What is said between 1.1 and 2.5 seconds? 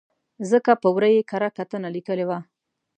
یې کره کتنه لیکلې وه.